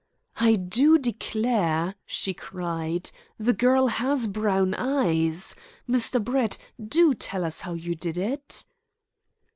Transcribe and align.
"I 0.39 0.55
do 0.55 0.97
declare," 0.97 1.93
she 2.07 2.33
cried, 2.33 3.11
"the 3.37 3.53
girl 3.53 3.85
has 3.85 4.25
brown 4.25 4.73
eyes! 4.73 5.55
Mr. 5.87 6.19
Brett, 6.19 6.57
do 6.83 7.13
tell 7.13 7.45
us 7.45 7.59
how 7.61 7.75
you 7.75 7.93
did 7.93 8.17
it." 8.17 8.65